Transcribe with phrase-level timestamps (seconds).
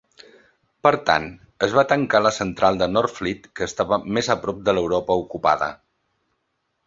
[0.85, 1.25] Per tant,
[1.67, 5.69] es va tancar la central de Northfleet que estava més a prop de l'Europa ocupada.